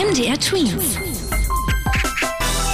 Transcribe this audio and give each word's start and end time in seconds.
MDR 0.00 0.40
Twins. 0.40 0.98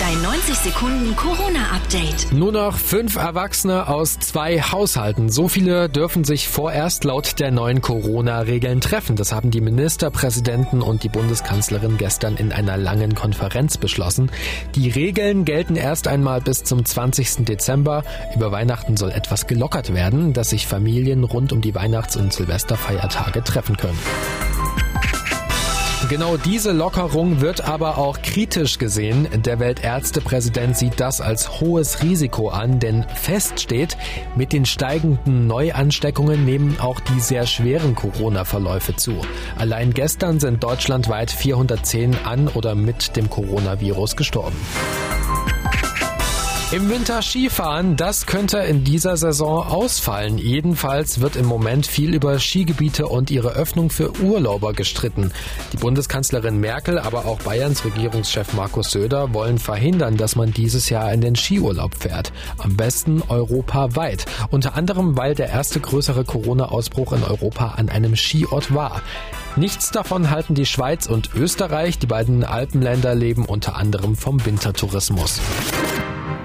Dein 0.00 0.22
90 0.22 0.54
Sekunden 0.54 1.14
Corona-Update. 1.16 2.32
Nur 2.32 2.50
noch 2.50 2.78
fünf 2.78 3.16
Erwachsene 3.16 3.88
aus 3.88 4.18
zwei 4.20 4.62
Haushalten. 4.62 5.28
So 5.28 5.46
viele 5.46 5.90
dürfen 5.90 6.24
sich 6.24 6.48
vorerst 6.48 7.04
laut 7.04 7.38
der 7.38 7.50
neuen 7.50 7.82
Corona-Regeln 7.82 8.80
treffen. 8.80 9.16
Das 9.16 9.32
haben 9.32 9.50
die 9.50 9.60
Ministerpräsidenten 9.60 10.80
und 10.80 11.02
die 11.02 11.10
Bundeskanzlerin 11.10 11.98
gestern 11.98 12.38
in 12.38 12.52
einer 12.52 12.78
langen 12.78 13.14
Konferenz 13.14 13.76
beschlossen. 13.76 14.30
Die 14.74 14.88
Regeln 14.88 15.44
gelten 15.44 15.76
erst 15.76 16.08
einmal 16.08 16.40
bis 16.40 16.64
zum 16.64 16.86
20. 16.86 17.44
Dezember. 17.44 18.02
Über 18.34 18.50
Weihnachten 18.50 18.96
soll 18.96 19.10
etwas 19.10 19.46
gelockert 19.46 19.92
werden, 19.92 20.32
dass 20.32 20.48
sich 20.50 20.66
Familien 20.66 21.24
rund 21.24 21.52
um 21.52 21.60
die 21.60 21.74
Weihnachts- 21.74 22.16
und 22.16 22.32
Silvesterfeiertage 22.32 23.44
treffen 23.44 23.76
können. 23.76 23.98
Genau 26.08 26.36
diese 26.36 26.72
Lockerung 26.72 27.40
wird 27.40 27.68
aber 27.68 27.98
auch 27.98 28.22
kritisch 28.22 28.78
gesehen. 28.78 29.28
Der 29.44 29.60
Weltärztepräsident 29.60 30.76
sieht 30.76 30.98
das 30.98 31.20
als 31.20 31.60
hohes 31.60 32.02
Risiko 32.02 32.48
an, 32.48 32.80
denn 32.80 33.04
fest 33.14 33.60
steht, 33.60 33.96
mit 34.34 34.52
den 34.52 34.64
steigenden 34.64 35.46
Neuansteckungen 35.46 36.44
nehmen 36.44 36.78
auch 36.80 37.00
die 37.00 37.20
sehr 37.20 37.46
schweren 37.46 37.94
Corona-Verläufe 37.94 38.96
zu. 38.96 39.20
Allein 39.56 39.92
gestern 39.92 40.40
sind 40.40 40.64
deutschlandweit 40.64 41.30
410 41.30 42.16
an 42.24 42.48
oder 42.48 42.74
mit 42.74 43.16
dem 43.16 43.28
Coronavirus 43.28 44.16
gestorben. 44.16 44.56
Im 46.72 46.88
Winter 46.88 47.20
Skifahren, 47.20 47.96
das 47.96 48.26
könnte 48.26 48.58
in 48.58 48.84
dieser 48.84 49.16
Saison 49.16 49.66
ausfallen. 49.66 50.38
Jedenfalls 50.38 51.20
wird 51.20 51.34
im 51.34 51.46
Moment 51.46 51.84
viel 51.84 52.14
über 52.14 52.38
Skigebiete 52.38 53.08
und 53.08 53.32
ihre 53.32 53.54
Öffnung 53.54 53.90
für 53.90 54.16
Urlauber 54.20 54.72
gestritten. 54.72 55.32
Die 55.72 55.78
Bundeskanzlerin 55.78 56.60
Merkel, 56.60 57.00
aber 57.00 57.26
auch 57.26 57.40
Bayerns 57.40 57.84
Regierungschef 57.84 58.52
Markus 58.52 58.92
Söder 58.92 59.34
wollen 59.34 59.58
verhindern, 59.58 60.16
dass 60.16 60.36
man 60.36 60.52
dieses 60.52 60.90
Jahr 60.90 61.12
in 61.12 61.20
den 61.20 61.34
Skiurlaub 61.34 61.96
fährt. 61.96 62.32
Am 62.58 62.76
besten 62.76 63.20
europaweit. 63.26 64.26
Unter 64.52 64.76
anderem, 64.76 65.16
weil 65.16 65.34
der 65.34 65.48
erste 65.48 65.80
größere 65.80 66.22
Corona-Ausbruch 66.22 67.14
in 67.14 67.24
Europa 67.24 67.70
an 67.78 67.88
einem 67.88 68.14
Skiort 68.14 68.72
war. 68.72 69.02
Nichts 69.56 69.90
davon 69.90 70.30
halten 70.30 70.54
die 70.54 70.66
Schweiz 70.66 71.08
und 71.08 71.34
Österreich. 71.34 71.98
Die 71.98 72.06
beiden 72.06 72.44
Alpenländer 72.44 73.16
leben 73.16 73.44
unter 73.44 73.74
anderem 73.74 74.14
vom 74.14 74.46
Wintertourismus. 74.46 75.40